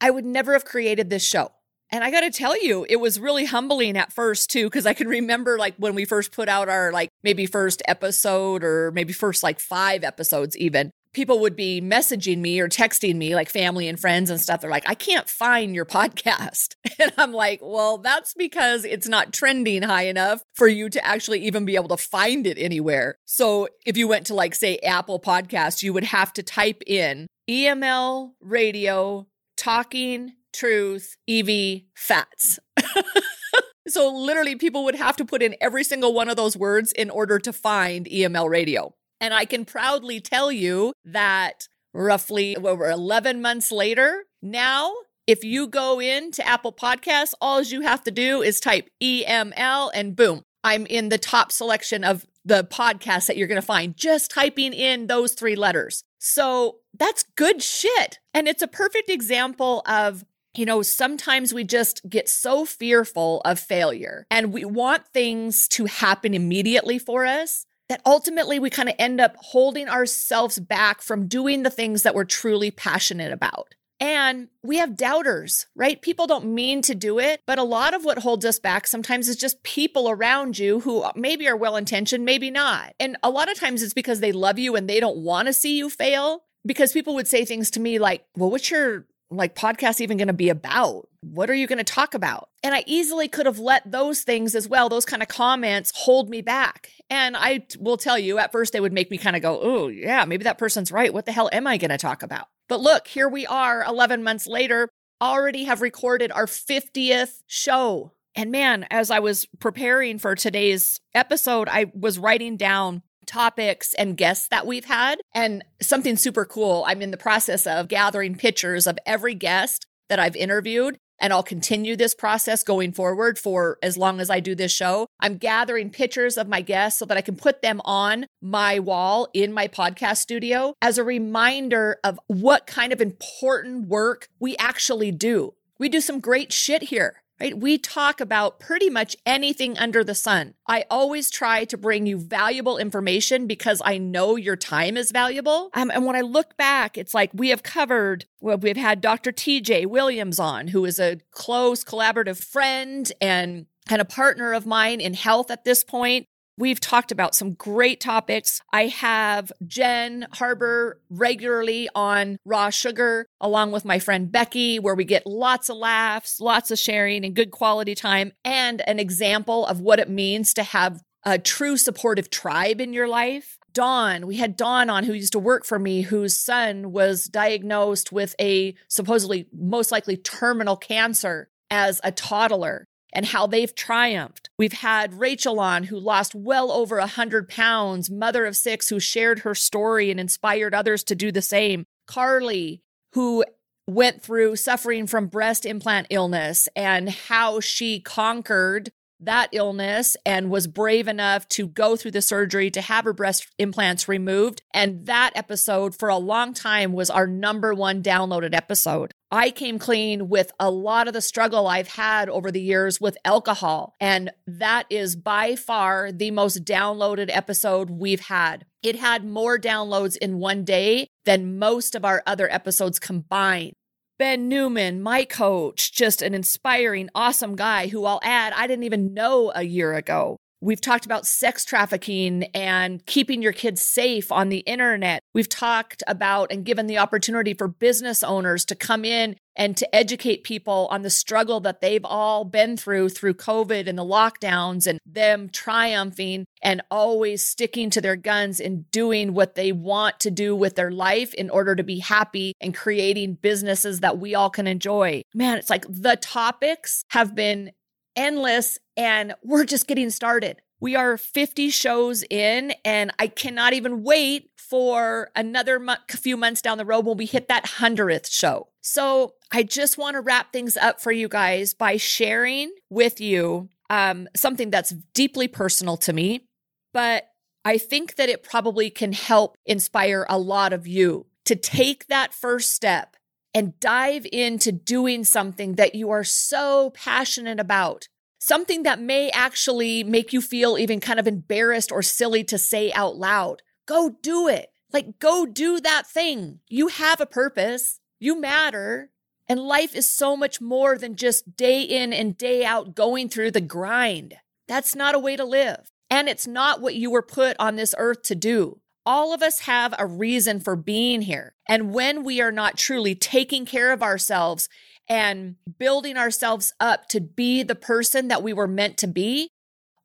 I 0.01 0.11
would 0.11 0.25
never 0.25 0.53
have 0.53 0.65
created 0.65 1.11
this 1.11 1.25
show. 1.25 1.53
And 1.93 2.03
I 2.03 2.11
got 2.11 2.23
to 2.23 2.31
tell 2.31 2.61
you, 2.61 2.87
it 2.89 2.97
was 2.97 3.21
really 3.21 3.45
humbling 3.45 3.99
at 3.99 4.15
first 4.15 4.51
too, 4.51 4.65
because 4.65 4.87
I 4.87 4.95
can 4.95 5.09
remember 5.09 5.59
like 5.59 5.75
when 5.77 5.95
we 5.95 6.07
first 6.07 6.33
put 6.33 6.49
out 6.49 6.71
our 6.71 6.91
like 6.91 7.11
maybe 7.23 7.45
first 7.45 7.83
episode 7.87 8.65
or 8.65 8.91
maybe 8.93 9.13
first 9.13 9.43
like 9.43 9.61
five 9.61 10.03
episodes 10.03 10.57
even. 10.57 10.91
People 11.13 11.41
would 11.41 11.55
be 11.55 11.83
messaging 11.83 12.39
me 12.39 12.59
or 12.59 12.71
texting 12.71 13.17
me, 13.17 13.35
like 13.35 13.51
family 13.51 13.87
and 13.87 14.01
friends 14.01 14.31
and 14.31 14.41
stuff. 14.41 14.63
They're 14.63 14.71
like, 14.71 14.89
I 14.89 14.95
can't 14.95 15.29
find 15.29 15.75
your 15.75 15.85
podcast. 15.99 16.77
And 16.99 17.13
I'm 17.19 17.33
like, 17.33 17.61
well, 17.63 17.99
that's 17.99 18.33
because 18.33 18.87
it's 18.87 19.07
not 19.07 19.35
trending 19.35 19.83
high 19.83 20.07
enough 20.07 20.43
for 20.55 20.69
you 20.69 20.89
to 20.89 21.05
actually 21.05 21.41
even 21.41 21.67
be 21.67 21.77
able 21.77 21.89
to 21.89 21.99
find 21.99 22.47
it 22.47 22.57
anywhere. 22.57 23.17
So 23.27 23.69
if 23.85 23.99
you 23.99 24.09
went 24.09 24.27
to 24.29 24.35
like, 24.35 24.55
say, 24.55 24.79
Apple 24.79 25.21
Podcasts, 25.21 25.83
you 25.83 25.93
would 25.93 26.05
have 26.05 26.33
to 26.35 26.43
type 26.43 26.83
in 26.87 27.27
EML 27.51 28.33
radio 28.41 29.27
talking 29.57 30.33
truth, 30.53 31.17
Evie, 31.27 31.89
fats. 31.95 32.59
so 33.89 34.13
literally 34.13 34.57
people 34.57 34.85
would 34.85 34.95
have 34.95 35.17
to 35.17 35.25
put 35.25 35.43
in 35.43 35.57
every 35.61 35.85
single 35.85 36.15
one 36.15 36.29
of 36.29 36.37
those 36.37 36.57
words 36.57 36.93
in 36.93 37.11
order 37.11 37.39
to 37.39 37.53
find 37.53 38.07
EML 38.07 38.49
radio. 38.49 38.95
And 39.21 39.33
I 39.33 39.45
can 39.45 39.65
proudly 39.65 40.21
tell 40.21 40.51
you 40.51 40.93
that 41.05 41.69
roughly 41.95 42.57
over 42.57 42.91
11 42.91 43.41
months 43.41 43.71
later, 43.71 44.25
now 44.41 44.93
if 45.27 45.45
you 45.45 45.69
go 45.69 46.01
into 46.01 46.47
Apple 46.47 46.73
Podcasts, 46.73 47.35
all 47.41 47.63
you 47.63 47.83
have 47.83 48.03
to 48.05 48.11
do 48.11 48.43
is 48.43 48.59
type 48.59 48.89
EML 49.03 49.91
and 49.95 50.17
boom, 50.17 50.43
I'm 50.65 50.87
in 50.87 51.09
the 51.09 51.19
top 51.19 51.53
selection 51.53 52.05
of 52.05 52.27
the 52.45 52.65
podcasts 52.65 53.27
that 53.27 53.37
you're 53.37 53.49
going 53.49 53.61
to 53.61 53.67
find 53.67 53.97
just 53.97 54.31
typing 54.31 54.73
in 54.73 55.07
those 55.07 55.35
three 55.35 55.55
letters. 55.55 56.03
So 56.19 56.79
that's 56.99 57.25
good 57.37 57.63
shit. 57.63 58.19
And 58.35 58.49
it's 58.49 58.63
a 58.63 58.69
perfect 58.69 59.11
example 59.11 59.83
of 59.87 60.25
you 60.55 60.67
know, 60.67 60.83
sometimes 60.83 61.55
we 61.55 61.65
just 61.65 62.09
get 62.09 62.29
so 62.29 62.65
fearful 62.65 63.41
of 63.45 63.59
failure 63.59 64.27
and 64.31 64.53
we 64.53 64.65
want 64.65 65.07
things 65.09 65.67
to 65.69 65.87
happen 65.87 66.35
immediately 66.35 66.99
for 66.99 67.25
us 67.25 67.67
that 67.89 68.03
ultimately 68.07 68.59
we 68.59 68.71
kind 68.71 68.89
of 68.89 68.95
end 68.99 69.21
up 69.21 69.37
holding 69.39 69.89
ourselves 69.89 70.59
back 70.59 71.03
from 71.03 71.27
doing 71.27 71.63
the 71.63 71.71
things 71.71 72.03
that 72.03 72.15
we're 72.15 72.25
truly 72.25 72.71
passionate 72.71 73.33
about. 73.33 73.75
And 74.01 74.49
we 74.65 74.79
have 74.79 74.97
doubters, 74.97 75.67
right? 75.77 76.01
People 76.01 76.27
don't 76.27 76.55
mean 76.55 76.83
to 76.83 76.95
do 76.95 77.21
it, 77.21 77.41
but 77.47 77.61
a 77.61 77.63
lot 77.63 77.95
of 77.95 78.05
what 78.05 78.19
holds 78.19 78.45
us 78.45 78.59
back 78.59 78.87
sometimes 78.87 79.29
is 79.29 79.37
just 79.37 79.63
people 79.63 80.11
around 80.11 80.59
you 80.59 80.81
who 80.81 81.05
maybe 81.15 81.47
are 81.49 81.57
well 81.57 81.77
intentioned, 81.77 82.25
maybe 82.25 82.51
not. 82.51 82.95
And 82.99 83.17
a 83.23 83.31
lot 83.31 83.51
of 83.51 83.61
times 83.61 83.81
it's 83.81 83.95
because 83.95 84.19
they 84.19 84.33
love 84.33 84.59
you 84.59 84.75
and 84.75 84.89
they 84.89 84.99
don't 84.99 85.19
want 85.19 85.47
to 85.47 85.53
see 85.53 85.77
you 85.77 85.89
fail. 85.89 86.43
Because 86.65 86.93
people 86.93 87.15
would 87.15 87.27
say 87.27 87.45
things 87.45 87.73
to 87.73 87.81
me 87.81 87.99
like, 87.99 88.25
well, 88.37 88.51
what's 88.51 88.71
your 88.71 89.07
like 89.37 89.55
podcast 89.55 90.01
even 90.01 90.17
going 90.17 90.29
to 90.29 90.35
be 90.35 90.49
about? 90.49 91.09
What 91.21 91.51
are 91.51 91.55
you 91.55 91.67
going 91.67 91.79
to 91.79 91.85
talk 91.85 92.15
about? 92.15 92.49
And 92.63 92.75
I 92.75 92.85
easily 92.87 93.29
could 93.29 93.47
have 93.47 93.59
let 93.59 93.91
those 93.91 94.23
things 94.23 94.55
as 94.55 94.69
well, 94.69 94.89
those 94.89 95.05
kind 95.05 95.23
of 95.23 95.29
comments 95.29 95.93
hold 95.95 96.29
me 96.29 96.43
back. 96.43 96.91
And 97.11 97.37
I 97.37 97.67
will 97.79 97.97
tell 97.97 98.19
you, 98.19 98.39
at 98.39 98.53
first, 98.53 98.73
they 98.73 98.81
would 98.81 98.93
make 98.93 99.11
me 99.11 99.19
kind 99.19 99.37
of 99.37 99.43
go, 99.43 99.61
oh, 99.63 99.89
yeah, 99.89 100.25
maybe 100.25 100.45
that 100.45 100.59
person's 100.59 100.91
right. 100.91 101.13
What 101.13 101.27
the 101.27 101.33
hell 101.33 101.51
am 101.53 101.67
I 101.67 101.77
going 101.77 101.91
to 101.91 101.99
talk 101.99 102.23
about? 102.23 102.47
But 102.69 102.81
look, 102.81 103.07
here 103.07 103.29
we 103.29 103.47
are 103.47 103.85
11 103.85 104.23
months 104.23 104.47
later, 104.47 104.89
already 105.21 105.65
have 105.65 105.81
recorded 105.83 106.33
our 106.33 106.47
50th 106.47 107.43
show. 107.47 108.13
And 108.35 108.51
man, 108.51 108.87
as 108.91 109.11
I 109.11 109.21
was 109.21 109.47
preparing 109.61 110.19
for 110.19 110.35
today's 110.35 111.01
episode, 111.15 111.69
I 111.69 111.93
was 111.95 112.19
writing 112.19 112.57
down 112.57 113.03
topics 113.27 113.95
and 113.95 114.17
guests 114.17 114.49
that 114.49 114.67
we've 114.67 114.85
had. 114.85 115.21
And 115.35 115.65
something 115.81 116.17
super 116.17 116.45
cool, 116.45 116.85
I'm 116.87 117.03
in 117.03 117.11
the 117.11 117.17
process 117.17 117.67
of 117.67 117.89
gathering 117.89 118.37
pictures 118.37 118.87
of 118.87 118.99
every 119.07 119.35
guest 119.35 119.87
that 120.09 120.19
I've 120.19 120.37
interviewed. 120.37 120.99
And 121.21 121.33
I'll 121.33 121.45
continue 121.45 121.95
this 121.95 122.15
process 122.15 122.65
going 122.65 122.93
forward 122.93 123.39
for 123.39 123.79
as 123.81 123.97
long 123.97 124.19
as 124.19 124.29
I 124.29 124.41
do 124.41 124.57
this 124.57 124.73
show. 124.73 125.07
I'm 125.21 125.37
gathering 125.37 125.91
pictures 125.91 126.37
of 126.37 126.49
my 126.49 126.63
guests 126.63 126.99
so 126.99 127.05
that 127.05 127.17
I 127.17 127.21
can 127.21 127.37
put 127.37 127.63
them 127.63 127.81
on 127.85 128.27
my 128.41 128.81
wall 128.81 129.29
in 129.33 129.53
my 129.53 129.69
podcast 129.69 130.17
studio 130.17 130.75
as 130.83 130.99
a 130.99 131.05
reminder 131.05 131.99
of 132.03 132.19
what 132.27 132.67
kind 132.67 132.93
of 132.93 133.01
important 133.01 133.87
work 133.87 134.27
we 134.41 134.57
actually 134.57 135.13
do. 135.13 135.55
We 135.79 135.89
do 135.89 136.01
some 136.01 136.19
great 136.19 136.53
shit 136.53 136.83
here 136.83 137.23
right? 137.41 137.57
We 137.59 137.79
talk 137.79 138.21
about 138.21 138.61
pretty 138.61 138.89
much 138.89 139.17
anything 139.27 139.77
under 139.79 140.05
the 140.05 140.15
sun. 140.15 140.55
I 140.67 140.85
always 140.91 141.31
try 141.31 141.65
to 141.65 141.77
bring 141.77 142.07
you 142.07 142.19
valuable 142.19 142.79
information 142.79 143.47
because 143.47 143.83
I 143.85 143.99
know 143.99 144.37
your 144.37 144.57
time 144.57 144.97
is 144.97 145.11
valuable. 145.11 145.71
Um, 145.75 145.91
and 145.91 146.07
when 146.07 146.17
I 146.17 146.21
look 146.21 146.57
back, 146.57 146.97
it's 146.97 147.15
like 147.15 147.31
we 147.35 147.49
have 147.49 147.63
covered, 147.63 148.27
well, 148.41 148.59
we've 148.59 148.77
had 148.77 149.01
Dr. 149.01 149.33
TJ 149.33 149.87
Williams 149.87 150.39
on, 150.39 150.69
who 150.69 150.85
is 150.85 151.01
a 151.01 151.21
close 151.31 151.85
collaborative 151.85 152.43
friend 152.43 153.11
and 153.21 153.67
and 153.91 154.01
a 154.01 154.05
partner 154.05 154.53
of 154.53 154.65
mine 154.65 155.01
in 155.01 155.15
health 155.15 155.51
at 155.51 155.65
this 155.65 155.83
point. 155.83 156.27
We've 156.59 156.81
talked 156.81 157.11
about 157.11 157.35
some 157.35 157.55
great 157.55 157.99
topics. 157.99 158.61
I 158.73 158.89
have 158.89 159.53
Jen 159.67 160.27
Harbor 160.33 161.01
regularly 161.09 161.89
on 161.95 162.37
raw 162.45 162.69
sugar, 162.69 163.27
along 163.41 163.73
with 163.73 163.87
my 163.87 163.99
friend 163.99 164.31
Becky, 164.31 164.79
where 164.79 164.95
we 164.95 165.05
get 165.05 165.27
lots 165.27 165.71
of 165.71 165.79
laughs, 165.79 166.41
lots 166.41 166.71
of 166.71 166.79
sharing, 166.79 167.25
and 167.25 167.35
good 167.35 167.51
quality 167.51 167.95
time, 167.95 168.33
and 168.45 168.83
an 168.87 169.01
example 169.01 169.67
of 169.67 169.81
what 169.81 169.99
it 169.99 170.11
means 170.11 170.53
to 170.55 170.63
have 170.63 171.01
a 171.25 171.39
true 171.39 171.79
supportive 171.79 172.29
tribe 172.29 172.81
in 172.81 172.93
your 172.93 173.09
life. 173.09 173.59
Dawn, 173.73 174.27
we 174.27 174.37
had 174.37 174.57
Dawn 174.57 174.91
on 174.91 175.05
who 175.05 175.15
used 175.15 175.33
to 175.33 175.39
work 175.39 175.65
for 175.65 175.79
me, 175.79 176.03
whose 176.03 176.37
son 176.37 176.93
was 176.93 177.25
diagnosed 177.25 178.13
with 178.13 178.35
a 178.39 178.75
supposedly 178.89 179.49
most 179.55 179.91
likely 179.91 180.19
terminal 180.19 180.77
cancer 180.77 181.49
as 181.71 181.99
a 182.05 182.13
toddler 182.13 182.87
and 183.13 183.27
how 183.27 183.47
they've 183.47 183.75
triumphed. 183.75 184.51
We've 184.59 184.73
had 184.73 185.15
Rachel 185.15 185.61
on, 185.61 185.85
who 185.85 185.99
lost 185.99 186.35
well 186.35 186.71
over 186.73 186.99
100 186.99 187.49
pounds, 187.49 188.11
mother 188.11 188.47
of 188.47 188.57
six, 188.57 188.89
who 188.89 189.01
shared 189.01 189.41
her 189.41 189.55
story 189.55 190.11
and 190.11 190.19
inspired 190.19 190.75
others 190.75 191.05
to 191.05 191.15
do 191.15 191.31
the 191.31 191.43
same. 191.43 191.85
Carly, 192.07 192.83
who 193.13 193.45
went 193.87 194.23
through 194.23 194.57
suffering 194.57 195.07
from 195.07 195.27
breast 195.27 195.67
implant 195.67 196.07
illness 196.11 196.69
and 196.77 197.11
how 197.11 197.61
she 197.61 198.01
conquered 198.01 198.91
that 199.23 199.49
illness 199.53 200.17
and 200.27 200.51
was 200.51 200.67
brave 200.67 201.07
enough 201.07 201.49
to 201.49 201.69
go 201.69 201.97
through 201.97 202.11
the 202.11 202.23
surgery 202.23 202.71
to 202.71 202.81
have 202.81 203.05
her 203.05 203.13
breast 203.13 203.47
implants 203.59 204.09
removed. 204.09 204.63
And 204.75 205.07
that 205.07 205.33
episode 205.35 205.95
for 205.97 206.09
a 206.09 206.17
long 206.17 206.55
time 206.55 206.93
was 206.93 207.09
our 207.09 207.27
number 207.27 207.73
one 207.73 208.03
downloaded 208.03 208.55
episode. 208.55 209.13
I 209.35 209.51
came 209.51 209.79
clean 209.79 210.29
with 210.29 210.53
a 210.61 210.71
lot 210.71 211.09
of 211.09 211.15
the 211.15 211.23
struggle 211.23 211.67
I've 211.67 211.89
had 211.89 212.29
over 212.29 212.53
the 212.53 212.61
years 212.61 213.01
with 213.01 213.17
alcohol. 213.25 213.95
And 213.99 214.31
that 214.47 214.85
is 214.91 215.17
by 215.17 215.57
far 215.57 216.13
the 216.13 216.31
most 216.31 216.67
downloaded 216.67 217.31
episode 217.35 217.89
we've 217.89 218.21
had. 218.21 218.67
It 218.83 218.97
had 218.97 219.25
more 219.25 219.59
downloads 219.59 220.19
in 220.19 220.39
one 220.39 220.65
day 220.65 221.09
than 221.25 221.59
most 221.59 221.95
of 221.95 222.05
our 222.05 222.23
other 222.27 222.53
episodes 222.53 222.99
combined. 222.99 223.73
Ben 224.19 224.51
Newman, 224.51 225.01
my 225.01 225.25
coach, 225.25 225.95
just 225.95 226.21
an 226.21 226.35
inspiring, 226.35 227.09
awesome 227.15 227.57
guy 227.57 227.87
who 227.87 228.05
I'll 228.05 228.21
add, 228.23 228.53
I 228.55 228.67
didn't 228.67 228.85
even 228.85 229.15
know 229.15 229.51
a 229.55 229.63
year 229.63 229.95
ago. 229.95 230.37
We've 230.65 230.81
talked 230.81 231.05
about 231.05 231.27
sex 231.27 231.65
trafficking 231.65 232.45
and 232.55 233.05
keeping 233.05 233.43
your 233.43 233.53
kids 233.53 233.83
safe 233.83 234.31
on 234.31 234.49
the 234.49 234.59
internet. 234.59 235.21
We've 235.35 235.49
talked 235.49 236.05
about 236.07 236.53
and 236.53 236.65
given 236.65 236.87
the 236.87 236.99
opportunity 236.99 237.53
for 237.53 237.67
business 237.67 238.23
owners 238.23 238.65
to 238.67 238.77
come 238.77 239.05
in 239.05 239.35
and 239.57 239.77
to 239.77 239.95
educate 239.95 240.45
people 240.45 240.87
on 240.93 241.03
the 241.03 241.11
struggle 241.11 241.59
that 241.61 241.81
they've 241.81 242.05
all 242.05 242.45
been 242.45 242.77
through 242.77 243.09
through 243.09 243.35
COVID 243.35 243.89
and 243.89 243.99
the 243.99 244.05
lockdowns 244.05 244.87
and 244.87 245.01
them 245.05 245.49
triumphing 245.51 246.47
and 246.63 246.81
always 246.93 247.45
sticking 247.45 247.91
to 247.91 248.01
their 248.01 248.17
guns 248.17 248.61
and 248.61 248.89
doing 248.93 249.35
what 249.35 249.57
they 249.57 249.73
want 249.73 250.21
to 250.21 250.31
do 250.31 250.55
with 250.55 250.77
their 250.77 250.93
life 250.93 251.35
in 251.35 251.51
order 251.51 251.75
to 251.75 251.83
be 251.83 251.99
happy 251.99 252.55
and 252.61 252.73
creating 252.73 253.35
businesses 253.35 253.99
that 253.99 254.19
we 254.19 254.37
all 254.37 254.49
can 254.49 254.69
enjoy. 254.69 255.23
Man, 255.35 255.59
it's 255.59 255.71
like 255.71 255.85
the 255.89 256.17
topics 256.17 257.03
have 257.11 257.35
been 257.35 257.73
endless 258.17 258.79
and 258.97 259.35
we're 259.43 259.65
just 259.65 259.87
getting 259.87 260.11
started. 260.11 260.61
We 260.81 260.97
are 260.97 261.17
50 261.17 261.71
shows 261.71 262.25
in, 262.29 262.75
and 262.85 263.13
I 263.17 263.29
cannot 263.29 263.73
even 263.73 264.03
wait 264.03 264.51
for 264.57 265.31
another 265.37 265.79
mo- 265.79 265.95
few 266.11 266.37
months 266.37 266.61
down 266.61 266.77
the 266.77 266.85
road 266.85 267.07
when 267.07 267.17
we 267.17 267.27
hit 267.27 267.47
that 267.47 267.67
100th 267.67 268.29
show. 268.29 268.67
So 268.81 269.35
I 269.53 269.63
just 269.63 269.97
want 269.97 270.15
to 270.15 270.21
wrap 270.21 270.53
things 270.53 270.77
up 270.77 271.01
for 271.01 271.13
you 271.13 271.29
guys 271.29 271.73
by 271.73 271.99
sharing 271.99 272.73
with 272.91 273.21
you 273.21 273.69
um, 273.91 274.27
something 274.35 274.71
that's 274.71 274.91
deeply 275.15 275.47
personal 275.47 275.97
to 275.99 276.13
me, 276.13 276.49
but 276.93 277.29
I 277.65 277.79
think 277.79 278.17
that 278.17 278.29
it 278.29 278.43
probably 278.43 278.91
can 278.91 279.13
help 279.13 279.57
inspire 279.65 280.27
a 280.29 280.39
lot 280.39 280.73
of 280.73 280.87
you 280.87 281.27
to 281.45 281.55
take 281.55 282.07
that 282.09 282.35
first 282.35 282.73
step 282.73 283.17
and 283.55 283.79
dive 283.81 284.27
into 284.33 284.73
doing 284.73 285.25
something 285.25 285.75
that 285.75 285.95
you 285.95 286.11
are 286.11 286.25
so 286.25 286.91
passionate 286.91 287.61
about. 287.61 288.09
Something 288.39 288.83
that 288.83 289.01
may 289.01 289.31
actually 289.31 290.03
make 290.03 290.33
you 290.33 290.41
feel 290.41 290.77
even 290.77 291.01
kind 291.01 291.21
of 291.21 291.29
embarrassed 291.29 291.93
or 291.93 292.03
silly 292.03 292.43
to 292.45 292.59
say 292.59 292.93
out 292.93 293.17
loud. 293.17 293.63
Go 293.87 294.17
do 294.23 294.49
it. 294.49 294.71
Like, 294.93 295.19
go 295.19 295.47
do 295.47 295.81
that 295.81 296.07
thing. 296.07 296.61
You 296.69 296.89
have 296.89 297.21
a 297.21 297.27
purpose. 297.27 298.01
You 298.19 298.41
matter. 298.41 299.11
And 299.49 299.61
life 299.61 299.95
is 299.95 300.11
so 300.11 300.37
much 300.37 300.61
more 300.61 300.99
than 300.99 301.17
just 301.17 301.57
day 301.57 301.83
in 301.83 302.13
and 302.13 302.37
day 302.37 302.65
out 302.65 302.95
going 302.95 303.29
through 303.29 303.53
the 303.53 303.61
grind. 303.61 304.35
That's 304.67 304.97
not 304.97 305.15
a 305.15 305.21
way 305.21 305.37
to 305.37 305.45
live. 305.45 305.91
And 306.11 306.29
it's 306.29 306.47
not 306.47 306.81
what 306.81 306.95
you 306.95 307.11
were 307.11 307.23
put 307.23 307.57
on 307.59 307.77
this 307.77 307.95
earth 307.97 308.23
to 308.25 308.35
do. 308.35 308.82
All 309.05 309.35
of 309.35 309.43
us 309.43 309.61
have 309.61 309.95
a 309.99 310.07
reason 310.07 310.61
for 310.61 310.77
being 310.77 311.23
here. 311.23 311.55
And 311.69 311.93
when 311.93 312.23
we 312.23 312.41
are 312.41 312.53
not 312.53 312.77
truly 312.77 313.15
taking 313.15 313.67
care 313.67 313.93
of 313.93 314.03
ourselves 314.03 314.69
and 315.09 315.57
building 315.79 316.17
ourselves 316.17 316.73
up 316.79 317.09
to 317.09 317.21
be 317.21 317.63
the 317.63 317.75
person 317.75 318.29
that 318.29 318.43
we 318.43 318.53
were 318.53 318.69
meant 318.69 318.97
to 318.99 319.09
be, 319.09 319.51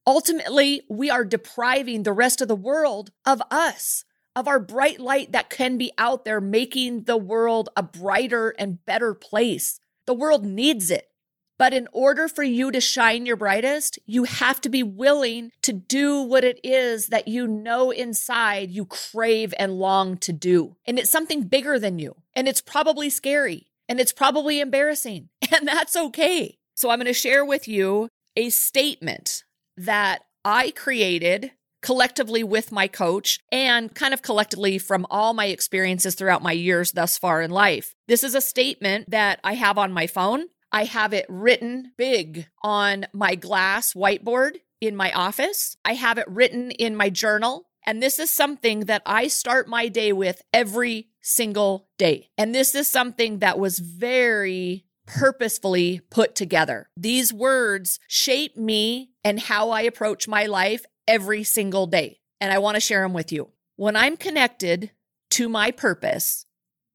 ultimately 0.06 0.82
we 0.90 1.10
are 1.12 1.24
depriving 1.24 2.04
the 2.04 2.14
rest 2.14 2.42
of 2.42 2.48
the 2.48 2.56
world 2.56 3.12
of 3.24 3.42
us, 3.52 4.04
of 4.36 4.48
our 4.48 4.60
bright 4.60 5.00
light 5.00 5.32
that 5.32 5.52
can 5.52 5.78
be 5.78 5.92
out 6.00 6.26
there 6.26 6.42
making 6.42 7.04
the 7.04 7.18
world 7.18 7.70
a 7.76 7.84
brighter 7.84 8.56
and 8.58 8.84
better 8.86 9.14
place. 9.14 9.80
The 10.08 10.16
world 10.16 10.44
needs 10.44 10.90
it. 10.90 11.08
But 11.58 11.74
in 11.74 11.88
order 11.92 12.28
for 12.28 12.44
you 12.44 12.72
to 12.72 12.80
shine 12.80 13.26
your 13.26 13.36
brightest, 13.36 13.98
you 14.06 14.26
have 14.26 14.62
to 14.62 14.70
be 14.70 14.84
willing 14.84 15.52
to 15.64 15.74
do 15.74 16.22
what 16.22 16.44
it 16.44 16.60
is 16.64 17.08
that 17.08 17.28
you 17.28 17.48
know 17.48 17.92
inside 17.92 18.70
you 18.70 18.86
crave 18.86 19.54
and 19.58 19.80
long 19.80 20.18
to 20.18 20.34
do. 20.34 20.76
And 20.86 21.00
it's 21.00 21.10
something 21.10 21.44
bigger 21.44 21.80
than 21.80 22.00
you. 22.00 22.16
And 22.36 22.48
it's 22.48 22.62
probably 22.62 23.10
scary 23.10 23.68
and 23.90 24.00
it's 24.00 24.14
probably 24.14 24.60
embarrassing. 24.60 25.30
And 25.50 25.66
that's 25.68 25.96
okay. 25.96 26.58
So 26.76 26.90
I'm 26.90 27.00
going 27.00 27.08
to 27.08 27.14
share 27.14 27.44
with 27.44 27.68
you 27.68 28.10
a 28.36 28.50
statement 28.50 29.44
that 29.78 30.24
I 30.44 30.72
created 30.72 31.52
collectively 31.82 32.44
with 32.44 32.72
my 32.72 32.88
coach 32.88 33.40
and 33.52 33.96
kind 33.96 34.14
of 34.14 34.22
collectively 34.22 34.78
from 34.78 35.06
all 35.10 35.34
my 35.34 35.46
experiences 35.46 36.16
throughout 36.16 36.44
my 36.44 36.52
years 36.52 36.92
thus 36.92 37.18
far 37.18 37.42
in 37.42 37.50
life. 37.50 37.96
This 38.08 38.24
is 38.24 38.36
a 38.36 38.42
statement 38.42 39.10
that 39.10 39.40
I 39.44 39.54
have 39.54 39.78
on 39.78 39.92
my 39.94 40.06
phone. 40.06 40.48
I 40.72 40.84
have 40.86 41.14
it 41.14 41.26
written 41.30 41.92
big 41.98 42.48
on 42.62 43.08
my 43.14 43.36
glass 43.36 43.94
whiteboard 43.94 44.58
in 44.82 44.96
my 44.96 45.12
office. 45.12 45.78
I 45.86 45.94
have 45.94 46.18
it 46.18 46.28
written 46.28 46.72
in 46.72 46.96
my 46.96 47.10
journal. 47.10 47.68
And 47.86 48.04
this 48.04 48.20
is 48.20 48.30
something 48.30 48.82
that 48.82 49.02
I 49.06 49.28
start 49.28 49.70
my 49.70 49.88
day 49.88 50.12
with 50.12 50.42
every 50.54 51.08
single 51.22 51.88
day. 51.98 52.30
And 52.38 52.54
this 52.54 52.76
is 52.76 52.88
something 52.88 53.40
that 53.40 53.58
was 53.58 53.80
very 53.80 54.86
purposefully 55.06 56.02
put 56.10 56.36
together. 56.36 56.90
These 56.98 57.34
words 57.34 58.00
shape 58.08 58.58
me 58.58 59.12
and 59.24 59.40
how 59.40 59.70
I 59.70 59.82
approach 59.82 60.28
my 60.28 60.46
life 60.48 60.86
every 61.08 61.44
single 61.44 61.88
day. 61.88 62.20
And 62.42 62.52
I 62.52 62.60
want 62.60 62.76
to 62.76 62.82
share 62.82 63.04
them 63.04 63.14
with 63.14 63.32
you. 63.32 63.50
When 63.78 63.96
I'm 63.96 64.18
connected 64.18 64.92
to 65.32 65.48
my 65.48 65.72
purpose, 65.72 66.46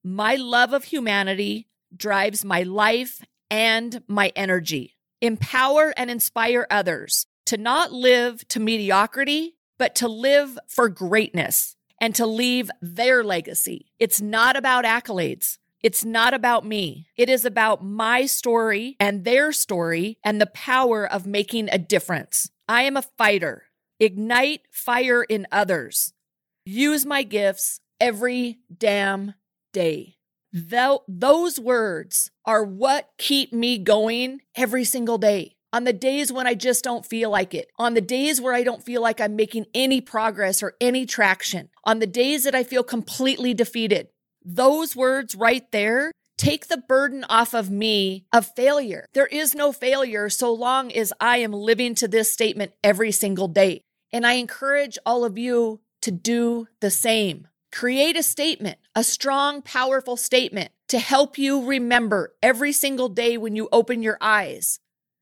my 0.04 0.34
love 0.34 0.74
of 0.74 0.84
humanity 0.84 1.68
drives 1.96 2.44
my 2.44 2.62
life 2.62 3.22
and 3.52 4.02
my 4.08 4.32
energy. 4.34 4.96
Empower 5.20 5.92
and 5.96 6.10
inspire 6.10 6.66
others 6.70 7.26
to 7.44 7.58
not 7.58 7.92
live 7.92 8.48
to 8.48 8.58
mediocrity, 8.58 9.56
but 9.78 9.94
to 9.96 10.08
live 10.08 10.58
for 10.66 10.88
greatness 10.88 11.76
and 12.00 12.14
to 12.14 12.26
leave 12.26 12.70
their 12.80 13.22
legacy. 13.22 13.92
It's 13.98 14.20
not 14.22 14.56
about 14.56 14.86
accolades. 14.86 15.58
It's 15.82 16.04
not 16.04 16.32
about 16.32 16.64
me. 16.64 17.08
It 17.16 17.28
is 17.28 17.44
about 17.44 17.84
my 17.84 18.24
story 18.24 18.96
and 18.98 19.24
their 19.24 19.52
story 19.52 20.18
and 20.24 20.40
the 20.40 20.46
power 20.46 21.06
of 21.06 21.26
making 21.26 21.68
a 21.70 21.78
difference. 21.78 22.50
I 22.68 22.84
am 22.84 22.96
a 22.96 23.02
fighter. 23.02 23.64
Ignite 24.00 24.62
fire 24.70 25.22
in 25.22 25.46
others. 25.52 26.14
Use 26.64 27.04
my 27.04 27.22
gifts 27.22 27.80
every 28.00 28.60
damn 28.76 29.34
day. 29.72 30.16
Those 30.52 31.58
words 31.58 32.30
are 32.44 32.64
what 32.64 33.08
keep 33.18 33.52
me 33.52 33.78
going 33.78 34.40
every 34.54 34.84
single 34.84 35.18
day. 35.18 35.56
On 35.72 35.84
the 35.84 35.94
days 35.94 36.30
when 36.30 36.46
I 36.46 36.52
just 36.52 36.84
don't 36.84 37.06
feel 37.06 37.30
like 37.30 37.54
it, 37.54 37.70
on 37.78 37.94
the 37.94 38.02
days 38.02 38.42
where 38.42 38.52
I 38.52 38.62
don't 38.62 38.84
feel 38.84 39.00
like 39.00 39.22
I'm 39.22 39.36
making 39.36 39.64
any 39.72 40.02
progress 40.02 40.62
or 40.62 40.74
any 40.82 41.06
traction, 41.06 41.70
on 41.84 41.98
the 41.98 42.06
days 42.06 42.44
that 42.44 42.54
I 42.54 42.62
feel 42.62 42.82
completely 42.82 43.54
defeated, 43.54 44.08
those 44.44 44.94
words 44.94 45.34
right 45.34 45.64
there 45.72 46.12
take 46.36 46.66
the 46.66 46.76
burden 46.76 47.24
off 47.30 47.54
of 47.54 47.70
me 47.70 48.26
of 48.34 48.50
failure. 48.54 49.06
There 49.14 49.26
is 49.26 49.54
no 49.54 49.72
failure 49.72 50.28
so 50.28 50.52
long 50.52 50.92
as 50.92 51.12
I 51.20 51.38
am 51.38 51.52
living 51.52 51.94
to 51.96 52.08
this 52.08 52.30
statement 52.30 52.72
every 52.84 53.12
single 53.12 53.48
day. 53.48 53.80
And 54.12 54.26
I 54.26 54.34
encourage 54.34 54.98
all 55.06 55.24
of 55.24 55.38
you 55.38 55.80
to 56.02 56.10
do 56.10 56.66
the 56.80 56.90
same. 56.90 57.48
Create 57.72 58.18
a 58.18 58.22
statement, 58.22 58.78
a 58.94 59.02
strong, 59.02 59.62
powerful 59.62 60.16
statement 60.16 60.70
to 60.88 60.98
help 60.98 61.38
you 61.38 61.64
remember 61.64 62.34
every 62.42 62.70
single 62.70 63.08
day 63.08 63.38
when 63.38 63.56
you 63.56 63.68
open 63.72 64.02
your 64.02 64.18
eyes 64.20 64.78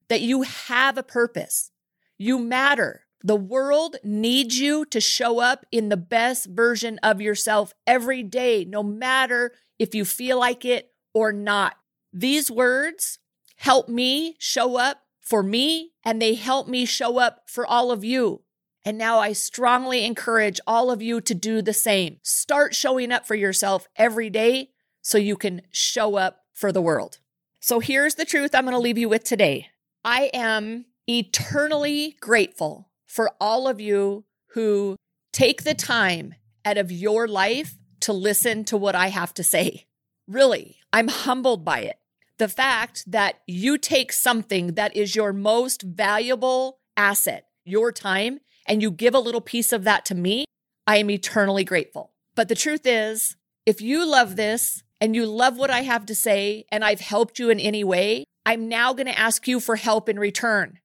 that 0.08 0.20
you 0.20 0.42
have 0.42 0.98
a 0.98 1.02
purpose. 1.04 1.70
You 2.18 2.40
matter. 2.40 3.06
The 3.22 3.36
world 3.36 3.96
needs 4.02 4.58
you 4.58 4.84
to 4.86 5.00
show 5.00 5.38
up 5.38 5.64
in 5.70 5.90
the 5.90 5.96
best 5.96 6.46
version 6.46 6.98
of 7.02 7.20
yourself 7.20 7.72
every 7.86 8.24
day, 8.24 8.64
no 8.64 8.82
matter 8.82 9.52
if 9.78 9.94
you 9.94 10.04
feel 10.04 10.40
like 10.40 10.64
it 10.64 10.90
or 11.14 11.32
not. 11.32 11.76
These 12.12 12.50
words 12.50 13.20
help 13.56 13.88
me 13.88 14.34
show 14.40 14.76
up 14.76 15.02
for 15.20 15.44
me 15.44 15.92
and 16.04 16.20
they 16.20 16.34
help 16.34 16.66
me 16.66 16.84
show 16.84 17.18
up 17.18 17.42
for 17.46 17.64
all 17.64 17.92
of 17.92 18.02
you. 18.02 18.42
And 18.84 18.96
now 18.96 19.18
I 19.18 19.32
strongly 19.32 20.04
encourage 20.04 20.60
all 20.66 20.90
of 20.90 21.02
you 21.02 21.20
to 21.20 21.34
do 21.34 21.60
the 21.60 21.74
same. 21.74 22.18
Start 22.22 22.74
showing 22.74 23.12
up 23.12 23.26
for 23.26 23.34
yourself 23.34 23.86
every 23.96 24.30
day 24.30 24.70
so 25.02 25.18
you 25.18 25.36
can 25.36 25.62
show 25.70 26.16
up 26.16 26.44
for 26.54 26.72
the 26.72 26.82
world. 26.82 27.18
So 27.60 27.80
here's 27.80 28.14
the 28.14 28.24
truth 28.24 28.54
I'm 28.54 28.64
going 28.64 28.72
to 28.72 28.78
leave 28.78 28.98
you 28.98 29.08
with 29.08 29.24
today. 29.24 29.68
I 30.04 30.30
am 30.32 30.86
eternally 31.06 32.16
grateful 32.20 32.88
for 33.06 33.32
all 33.40 33.68
of 33.68 33.80
you 33.80 34.24
who 34.54 34.96
take 35.32 35.64
the 35.64 35.74
time 35.74 36.34
out 36.64 36.78
of 36.78 36.90
your 36.90 37.28
life 37.28 37.74
to 38.00 38.12
listen 38.12 38.64
to 38.64 38.76
what 38.76 38.94
I 38.94 39.08
have 39.08 39.34
to 39.34 39.42
say. 39.42 39.86
Really, 40.26 40.78
I'm 40.92 41.08
humbled 41.08 41.64
by 41.64 41.80
it. 41.80 41.96
The 42.38 42.48
fact 42.48 43.04
that 43.10 43.40
you 43.46 43.76
take 43.76 44.12
something 44.12 44.74
that 44.74 44.96
is 44.96 45.14
your 45.14 45.32
most 45.32 45.82
valuable 45.82 46.78
asset, 46.96 47.46
your 47.64 47.92
time, 47.92 48.40
and 48.66 48.82
you 48.82 48.90
give 48.90 49.14
a 49.14 49.20
little 49.20 49.40
piece 49.40 49.72
of 49.72 49.84
that 49.84 50.04
to 50.06 50.14
me, 50.14 50.44
I 50.86 50.96
am 50.98 51.10
eternally 51.10 51.64
grateful. 51.64 52.12
But 52.34 52.48
the 52.48 52.54
truth 52.54 52.82
is, 52.84 53.36
if 53.66 53.80
you 53.80 54.06
love 54.06 54.36
this 54.36 54.82
and 55.00 55.14
you 55.14 55.26
love 55.26 55.56
what 55.56 55.70
I 55.70 55.82
have 55.82 56.06
to 56.06 56.14
say 56.14 56.64
and 56.70 56.84
I've 56.84 57.00
helped 57.00 57.38
you 57.38 57.50
in 57.50 57.60
any 57.60 57.84
way, 57.84 58.24
I'm 58.46 58.68
now 58.68 58.92
going 58.92 59.06
to 59.06 59.18
ask 59.18 59.46
you 59.46 59.60
for 59.60 59.76
help 59.76 60.08
in 60.08 60.18
return. 60.18 60.78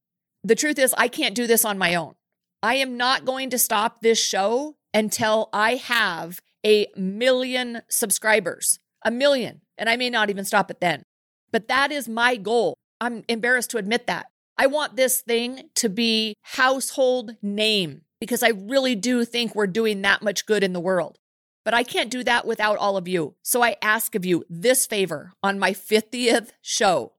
The 0.43 0.55
truth 0.55 0.77
is, 0.77 0.93
I 0.97 1.07
can't 1.07 1.35
do 1.35 1.47
this 1.47 1.65
on 1.65 1.77
my 1.77 1.95
own. 1.95 2.13
I 2.61 2.75
am 2.75 2.97
not 2.97 3.25
going 3.25 3.49
to 3.51 3.59
stop 3.59 4.01
this 4.01 4.23
show 4.23 4.75
until 4.93 5.49
I 5.53 5.75
have 5.75 6.41
a 6.65 6.87
million 6.95 7.81
subscribers, 7.89 8.79
a 9.03 9.11
million. 9.11 9.61
And 9.77 9.89
I 9.89 9.97
may 9.97 10.09
not 10.09 10.29
even 10.29 10.45
stop 10.45 10.71
it 10.71 10.79
then. 10.79 11.03
But 11.51 11.67
that 11.67 11.91
is 11.91 12.07
my 12.07 12.35
goal. 12.35 12.75
I'm 12.99 13.23
embarrassed 13.27 13.71
to 13.71 13.77
admit 13.77 14.07
that. 14.07 14.27
I 14.57 14.67
want 14.67 14.95
this 14.95 15.21
thing 15.21 15.69
to 15.75 15.89
be 15.89 16.35
household 16.41 17.35
name 17.41 18.01
because 18.19 18.41
I 18.41 18.49
really 18.49 18.95
do 18.95 19.25
think 19.25 19.53
we're 19.53 19.67
doing 19.67 20.01
that 20.01 20.21
much 20.21 20.45
good 20.45 20.63
in 20.63 20.73
the 20.73 20.79
world. 20.79 21.17
But 21.65 21.73
I 21.73 21.83
can't 21.83 22.11
do 22.11 22.23
that 22.23 22.45
without 22.45 22.77
all 22.77 22.95
of 22.95 23.07
you. 23.07 23.35
So 23.41 23.63
I 23.63 23.75
ask 23.81 24.15
of 24.15 24.23
you 24.23 24.45
this 24.49 24.85
favor 24.85 25.33
on 25.43 25.59
my 25.59 25.71
50th 25.71 26.51
show. 26.61 27.13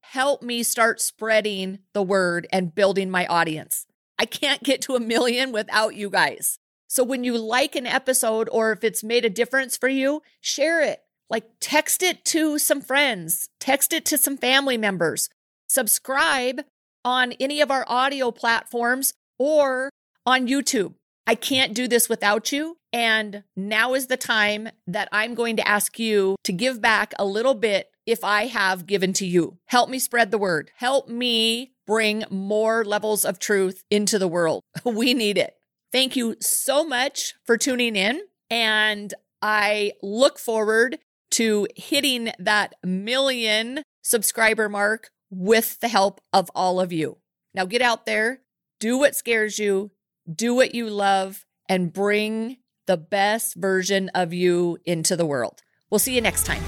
Help 0.00 0.42
me 0.42 0.62
start 0.62 1.00
spreading 1.00 1.80
the 1.92 2.02
word 2.02 2.46
and 2.52 2.74
building 2.74 3.10
my 3.10 3.26
audience. 3.26 3.86
I 4.18 4.24
can't 4.24 4.62
get 4.62 4.80
to 4.82 4.94
a 4.94 5.00
million 5.00 5.52
without 5.52 5.94
you 5.94 6.08
guys. 6.08 6.58
So 6.86 7.04
when 7.04 7.22
you 7.22 7.36
like 7.36 7.76
an 7.76 7.86
episode 7.86 8.48
or 8.50 8.72
if 8.72 8.82
it's 8.82 9.04
made 9.04 9.24
a 9.24 9.30
difference 9.30 9.76
for 9.76 9.88
you, 9.88 10.22
share 10.40 10.80
it. 10.80 11.02
Like 11.28 11.50
text 11.60 12.02
it 12.02 12.24
to 12.26 12.58
some 12.58 12.80
friends, 12.80 13.50
text 13.60 13.92
it 13.92 14.06
to 14.06 14.16
some 14.16 14.38
family 14.38 14.78
members, 14.78 15.28
subscribe 15.68 16.62
on 17.08 17.32
any 17.40 17.62
of 17.62 17.70
our 17.70 17.86
audio 17.88 18.30
platforms 18.30 19.14
or 19.38 19.88
on 20.26 20.46
YouTube. 20.46 20.92
I 21.26 21.36
can't 21.36 21.72
do 21.72 21.88
this 21.88 22.06
without 22.06 22.52
you. 22.52 22.76
And 22.92 23.44
now 23.56 23.94
is 23.94 24.08
the 24.08 24.18
time 24.18 24.68
that 24.86 25.08
I'm 25.10 25.34
going 25.34 25.56
to 25.56 25.66
ask 25.66 25.98
you 25.98 26.36
to 26.44 26.52
give 26.52 26.82
back 26.82 27.14
a 27.18 27.24
little 27.24 27.54
bit 27.54 27.90
if 28.04 28.22
I 28.22 28.46
have 28.46 28.86
given 28.86 29.14
to 29.14 29.26
you. 29.26 29.56
Help 29.66 29.88
me 29.88 29.98
spread 29.98 30.30
the 30.30 30.36
word. 30.36 30.70
Help 30.76 31.08
me 31.08 31.72
bring 31.86 32.24
more 32.28 32.84
levels 32.84 33.24
of 33.24 33.38
truth 33.38 33.82
into 33.90 34.18
the 34.18 34.28
world. 34.28 34.62
We 34.84 35.14
need 35.14 35.38
it. 35.38 35.54
Thank 35.90 36.14
you 36.14 36.36
so 36.40 36.84
much 36.84 37.34
for 37.46 37.56
tuning 37.56 37.96
in. 37.96 38.20
And 38.50 39.14
I 39.40 39.92
look 40.02 40.38
forward 40.38 40.98
to 41.32 41.68
hitting 41.74 42.32
that 42.38 42.74
million 42.84 43.82
subscriber 44.02 44.68
mark 44.68 45.10
with 45.30 45.80
the 45.80 45.88
help 45.88 46.20
of 46.32 46.50
all 46.54 46.80
of 46.80 46.92
you. 46.92 47.18
Now 47.54 47.64
get 47.64 47.82
out 47.82 48.06
there, 48.06 48.40
do 48.80 48.98
what 48.98 49.16
scares 49.16 49.58
you, 49.58 49.90
do 50.32 50.54
what 50.54 50.74
you 50.74 50.88
love, 50.88 51.44
and 51.68 51.92
bring 51.92 52.58
the 52.86 52.96
best 52.96 53.54
version 53.54 54.08
of 54.14 54.32
you 54.32 54.78
into 54.84 55.16
the 55.16 55.26
world. 55.26 55.62
We'll 55.90 55.98
see 55.98 56.14
you 56.14 56.20
next 56.20 56.46
time. 56.46 56.62